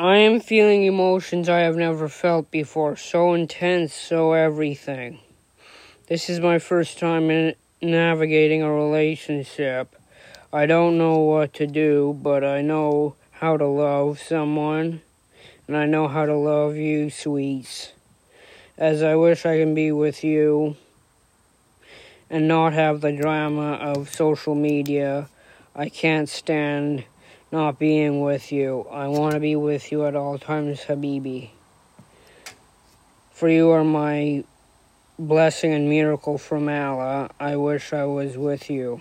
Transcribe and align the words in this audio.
I 0.00 0.16
am 0.16 0.40
feeling 0.40 0.84
emotions 0.84 1.46
I 1.46 1.58
have 1.58 1.76
never 1.76 2.08
felt 2.08 2.50
before, 2.50 2.96
so 2.96 3.34
intense, 3.34 3.92
so 3.92 4.32
everything. 4.32 5.18
This 6.06 6.30
is 6.30 6.40
my 6.40 6.58
first 6.58 6.98
time 6.98 7.30
in 7.30 7.54
navigating 7.82 8.62
a 8.62 8.72
relationship. 8.72 9.94
I 10.54 10.64
don't 10.64 10.96
know 10.96 11.18
what 11.18 11.52
to 11.52 11.66
do, 11.66 12.18
but 12.22 12.42
I 12.42 12.62
know 12.62 13.14
how 13.30 13.58
to 13.58 13.66
love 13.66 14.18
someone, 14.20 15.02
and 15.68 15.76
I 15.76 15.84
know 15.84 16.08
how 16.08 16.24
to 16.24 16.34
love 16.34 16.76
you, 16.76 17.10
sweets. 17.10 17.92
As 18.78 19.02
I 19.02 19.16
wish 19.16 19.44
I 19.44 19.58
can 19.58 19.74
be 19.74 19.92
with 19.92 20.24
you 20.24 20.76
and 22.30 22.48
not 22.48 22.72
have 22.72 23.02
the 23.02 23.12
drama 23.12 23.72
of 23.72 24.08
social 24.08 24.54
media, 24.54 25.28
I 25.76 25.90
can't 25.90 26.26
stand 26.26 27.04
not 27.52 27.78
being 27.78 28.20
with 28.20 28.52
you. 28.52 28.86
I 28.90 29.08
want 29.08 29.34
to 29.34 29.40
be 29.40 29.56
with 29.56 29.90
you 29.90 30.04
at 30.06 30.14
all 30.14 30.38
times, 30.38 30.84
Habibi. 30.84 31.50
For 33.32 33.48
you 33.48 33.70
are 33.70 33.84
my 33.84 34.44
blessing 35.18 35.72
and 35.72 35.88
miracle 35.88 36.38
from 36.38 36.68
Allah. 36.68 37.30
I 37.40 37.56
wish 37.56 37.92
I 37.92 38.04
was 38.04 38.36
with 38.36 38.70
you. 38.70 39.00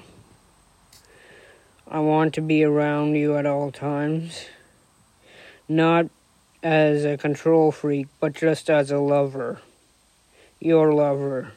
I 1.87 1.99
want 1.99 2.33
to 2.35 2.41
be 2.41 2.63
around 2.63 3.15
you 3.15 3.35
at 3.35 3.45
all 3.45 3.71
times. 3.71 4.45
Not 5.67 6.07
as 6.63 7.05
a 7.05 7.17
control 7.17 7.71
freak, 7.71 8.07
but 8.19 8.33
just 8.33 8.69
as 8.69 8.91
a 8.91 8.97
lover. 8.97 9.61
Your 10.59 10.93
lover. 10.93 11.51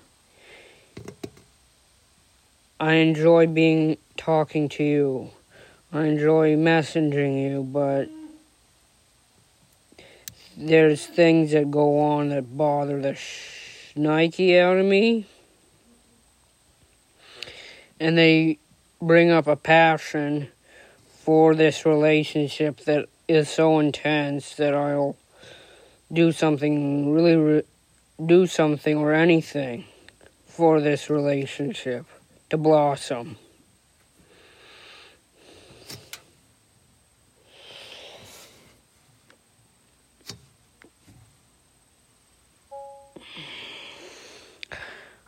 I 2.78 2.94
enjoy 2.94 3.46
being 3.46 3.96
talking 4.16 4.68
to 4.70 4.84
you. 4.84 5.30
I 5.94 6.04
enjoy 6.04 6.56
messaging 6.56 7.50
you, 7.50 7.62
but 7.64 8.08
there's 10.56 11.06
things 11.06 11.52
that 11.52 11.70
go 11.70 11.98
on 12.00 12.30
that 12.30 12.56
bother 12.56 12.98
the 12.98 13.18
Nike 13.94 14.58
out 14.58 14.78
of 14.78 14.86
me. 14.86 15.26
And 18.00 18.16
they 18.16 18.58
bring 19.02 19.30
up 19.30 19.46
a 19.46 19.54
passion 19.54 20.48
for 21.24 21.54
this 21.54 21.84
relationship 21.84 22.78
that 22.86 23.10
is 23.28 23.50
so 23.50 23.78
intense 23.78 24.54
that 24.54 24.74
I'll 24.74 25.16
do 26.10 26.32
something 26.32 27.12
really 27.12 27.36
re- 27.36 27.62
do 28.24 28.46
something 28.46 28.96
or 28.96 29.12
anything 29.12 29.84
for 30.46 30.80
this 30.80 31.10
relationship 31.10 32.06
to 32.48 32.56
blossom. 32.56 33.36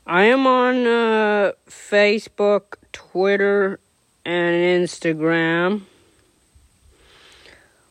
I 0.07 0.25
am 0.25 0.47
on 0.47 0.87
uh, 0.87 1.53
Facebook, 1.67 2.77
Twitter, 2.93 3.81
and 4.23 4.85
Instagram. 4.85 5.83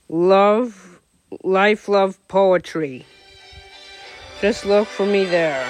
Love, 0.09 0.99
life, 1.43 1.87
love, 1.87 2.19
poetry. 2.27 3.07
Just 4.41 4.63
look 4.63 4.87
for 4.87 5.07
me 5.07 5.25
there. 5.25 5.65